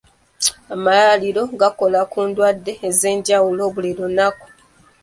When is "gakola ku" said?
1.59-2.19